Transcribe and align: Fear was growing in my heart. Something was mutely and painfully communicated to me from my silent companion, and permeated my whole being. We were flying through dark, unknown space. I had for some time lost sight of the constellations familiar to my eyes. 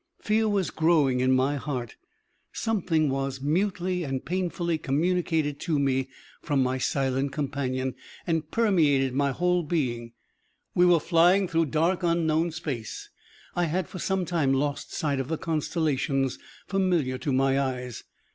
Fear 0.19 0.49
was 0.49 0.71
growing 0.71 1.19
in 1.19 1.31
my 1.31 1.57
heart. 1.57 1.95
Something 2.53 3.07
was 3.07 3.39
mutely 3.39 4.01
and 4.03 4.25
painfully 4.25 4.79
communicated 4.79 5.59
to 5.59 5.77
me 5.77 6.07
from 6.41 6.63
my 6.63 6.79
silent 6.79 7.33
companion, 7.33 7.93
and 8.25 8.49
permeated 8.49 9.13
my 9.13 9.31
whole 9.31 9.61
being. 9.61 10.13
We 10.73 10.87
were 10.87 10.99
flying 10.99 11.47
through 11.47 11.67
dark, 11.67 12.01
unknown 12.01 12.49
space. 12.49 13.11
I 13.55 13.65
had 13.65 13.87
for 13.87 13.99
some 13.99 14.25
time 14.25 14.53
lost 14.53 14.91
sight 14.91 15.19
of 15.19 15.27
the 15.27 15.37
constellations 15.37 16.39
familiar 16.65 17.19
to 17.19 17.31
my 17.31 17.59
eyes. 17.59 18.03